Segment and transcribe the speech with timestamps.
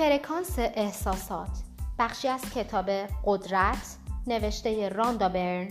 [0.00, 1.48] فرکانس احساسات.
[1.98, 2.90] بخشی از کتاب
[3.24, 5.68] قدرت نوشته راندا برن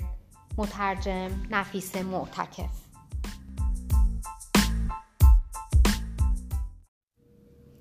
[0.58, 2.70] مترجم نفیس معتکف.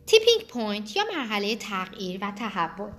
[0.06, 2.90] Tipping point یا مرحله تغییر و تحول.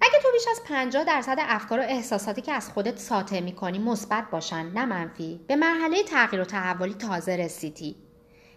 [0.00, 4.30] اگه تو بیش از 50 درصد افکار و احساساتی که از خودت ساطع می‌کنی مثبت
[4.30, 8.03] باشن نه منفی به مرحله تغییر و تحولی تازه رسیدی.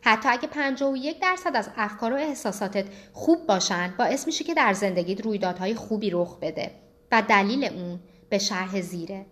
[0.02, 5.22] حتی اگه 51 درصد از افکار و احساساتت خوب باشن باعث میشه که در زندگیت
[5.22, 6.72] رویدادهای خوبی رخ بده
[7.12, 9.26] و دلیل اون به شرح زیره.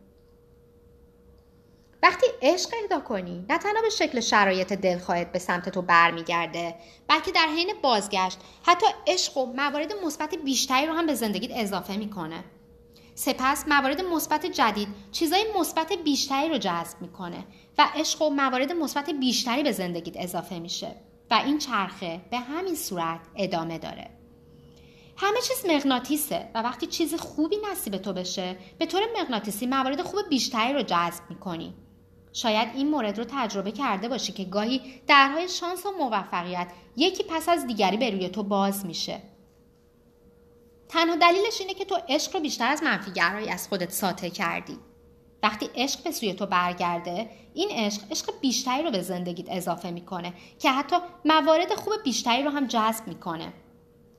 [2.03, 6.75] وقتی عشق ادا کنی نه تنها به شکل شرایط دلخواهت به سمت تو برمیگرده
[7.07, 11.97] بلکه در حین بازگشت حتی عشق و موارد مثبت بیشتری رو هم به زندگیت اضافه
[11.97, 12.43] می‌کنه.
[13.15, 17.45] سپس موارد مثبت جدید چیزای مثبت بیشتری رو جذب می‌کنه
[17.77, 20.95] و عشق و موارد مثبت بیشتری به زندگیت اضافه میشه
[21.31, 24.09] و این چرخه به همین صورت ادامه داره.
[25.17, 30.21] همه چیز مغناطیسه و وقتی چیز خوبی نصیب تو بشه به طور مغناطیسی موارد خوب
[30.29, 31.73] بیشتری رو جذب می‌کنی.
[32.33, 37.49] شاید این مورد رو تجربه کرده باشی که گاهی درهای شانس و موفقیت یکی پس
[37.49, 39.21] از دیگری به روی تو باز میشه.
[40.89, 44.77] تنها دلیلش اینه که تو عشق رو بیشتر از منفیگرایی از خودت ساطع کردی.
[45.43, 50.33] وقتی عشق به سوی تو برگرده این عشق عشق بیشتری رو به زندگیت اضافه می‌کنه
[50.59, 53.53] که حتی موارد خوب بیشتری رو هم جذب می‌کنه.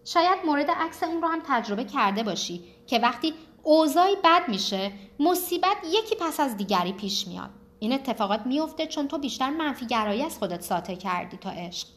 [0.05, 5.77] شاید مورد عکس اون رو هم تجربه کرده باشی که وقتی اوضاعی بد میشه مصیبت
[5.93, 7.51] یکی پس از دیگری پیش میاد.
[7.79, 11.89] این اتفاقات میفته چون تو بیشتر منفیگرایی از خودت ساطع کردی تا عشق.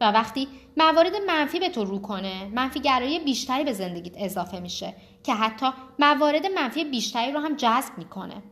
[0.00, 5.34] و وقتی موارد منفی به تو رو کنه منفیگرایی بیشتری به زندگیت اضافه میشه که
[5.34, 5.66] حتی
[5.98, 8.42] موارد منفی بیشتری رو هم جذب می‌کنه.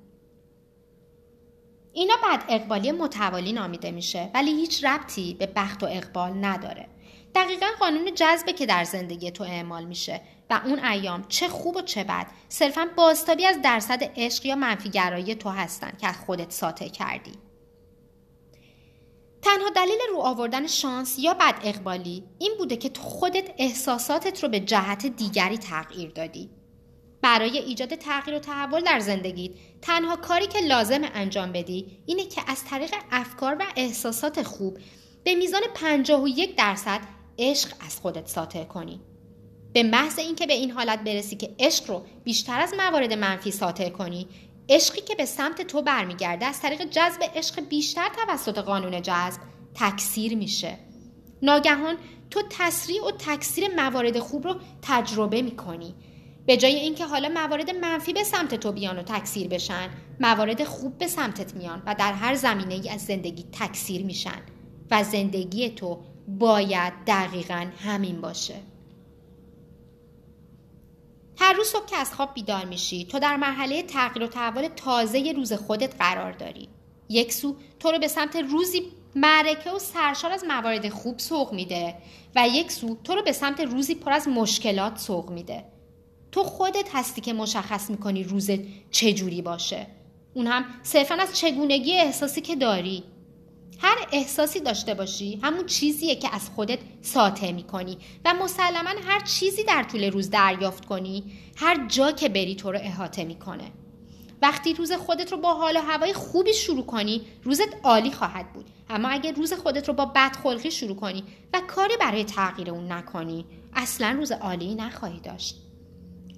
[1.92, 6.88] اینا بعد اقبالی متوالی نامیده میشه ولی هیچ ربطی به بخت و اقبال نداره.
[7.34, 11.80] دقیقا قانون جذبه که در زندگی تو اعمال میشه و اون ایام چه خوب و
[11.83, 17.33] چه بد صرفا بازتابی از درصد عشق یا منفیگرایی تو هستن که خودت ساطع کردی.
[19.44, 24.48] تنها دلیل رو آوردن شانس یا بد اقبالی این بوده که تو خودت احساساتت رو
[24.48, 26.50] به جهت دیگری تغییر دادی.
[27.22, 29.50] برای ایجاد تغییر و تحول در زندگیت
[29.83, 34.78] تنها کاری که لازم انجام بدی اینه که از طریق افکار و احساسات خوب
[35.24, 37.00] به میزان 51 درصد
[37.38, 39.00] عشق از خودت ساطع کنی.
[39.72, 43.88] به محض اینکه به این حالت برسی که عشق رو بیشتر از موارد منفی ساطع
[43.88, 44.28] کنی
[44.69, 49.41] عشقی که به سمت تو برمیگرده از طریق جذب عشق بیشتر توسط قانون جذب
[49.75, 50.79] تکثیر میشه.
[51.42, 51.97] ناگهان
[52.30, 55.95] تو تسریع و تکثیر موارد خوب رو تجربه می‌کنی.
[56.47, 60.98] به جای اینکه حالا موارد منفی به سمت تو بیان و تکثیر بشن موارد خوب
[60.98, 64.42] به سمتت میان و در هر زمینه ای از زندگی تکثیر میشن
[64.91, 65.98] و زندگی تو
[66.29, 68.55] باید دقیقا همین باشه.
[71.44, 75.32] هر روز صبح که از خواب بیدار میشی تو در مرحله تغییر و تحول تازه
[75.36, 76.68] روز خودت قرار داری.
[77.08, 78.82] یک سو تو رو به سمت روزی
[79.14, 81.94] معرکه و سرشار از موارد خوب سوق میده
[82.36, 85.64] و یک سو تو رو به سمت روزی پر از مشکلات سوق میده.
[86.33, 89.86] تو خودت هستی که مشخص می‌کنی روزت چجوری باشه.
[90.34, 93.04] اون هم صرفا از چگونگی احساسی که داری.
[93.79, 99.64] هر احساسی داشته باشی همون چیزیه که از خودت ساطع می‌کنی و مسلما هر چیزی
[99.64, 101.24] در طول روز دریافت کنی
[101.57, 103.73] هر جا که بری تو رو احاطه می‌کنه.
[104.42, 108.67] وقتی روز خودت رو با حال و هوای خوبی شروع کنی روزت عالی خواهد بود.
[108.90, 111.24] اما اگه روز خودت رو با بدخلقی شروع کنی
[111.55, 115.57] و کاری برای تغییر اون نکنی اصلا روز عالی نخواهی داشت.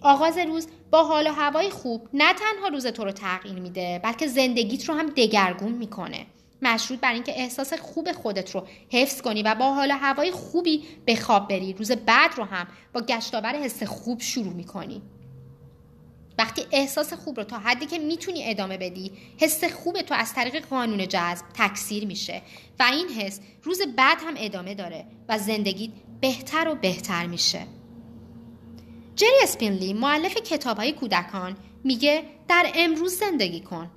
[0.01, 4.27] آغاز روز با حال و هوای خوب نه تنها روز تو رو تغییر میده بلکه
[4.27, 6.27] زندگیت رو هم دگرگون می‌کنه.
[6.63, 11.17] مشروط بر اینکه احساس خوب خودت رو حفظ کنی و با حال هوای خوبی به
[11.17, 11.73] خواب بری.
[11.73, 15.03] روز بعد رو هم با گشتاور حس خوب شروع می‌کنی.
[16.39, 20.67] وقتی احساس خوب رو تا حدی که می‌تونی ادامه بدی حس خوب تو از طریق
[20.67, 22.43] قانون جذب تکثیر میشه
[22.79, 25.91] و این حس روز بعد هم ادامه داره و زندگیت
[26.21, 27.67] بهتر و بهتر میشه.
[29.17, 33.91] جری اسپینلی معلف کتاب های کودکان میگه در امروز زندگی کن.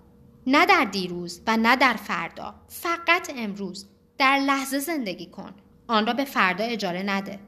[0.48, 2.56] نه در دیروز و نه در فردا.
[2.68, 3.88] فقط امروز.
[4.18, 5.54] در لحظه زندگی کن.
[5.88, 7.40] آن را به فردا اجاره نده.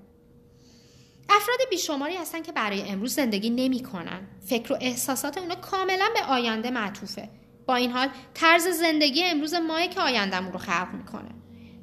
[1.29, 4.27] افراد بیشماری هستن که برای امروز زندگی نمی کنن.
[4.45, 7.29] فکر و احساسات اونا کاملا به آینده معطوفه.
[7.65, 11.29] با این حال طرز زندگی امروز ماه که آیندهمون رو خلق می‌کنه.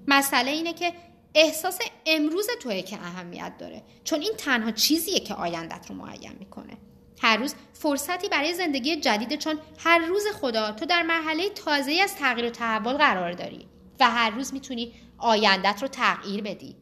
[0.09, 0.93] مسئله اینه که
[1.35, 3.83] احساس امروز توی که اهمیت داره.
[4.05, 6.77] چون این تنها چیزیه که آیندت رو معین می‌کنه.
[7.23, 12.17] هر روز فرصتی برای زندگی جدیده چون هر روز خدا تو در مرحله تازه از
[12.17, 13.69] تغییر و تحول قرار داری
[14.01, 16.77] و هر روز می‌تونی آیندت رو تغییر بدی.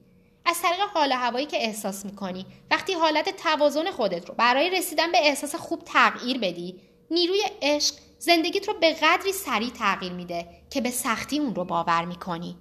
[0.45, 5.19] از طریق حال هوایی که احساس می‌کنی وقتی حالت توازن خودت رو برای رسیدن به
[5.19, 6.81] احساس خوب تغییر بدی
[7.11, 12.05] نیروی عشق زندگیت رو به قدری سریع تغییر میده که به سختی اون رو باور
[12.05, 12.57] می‌کنی.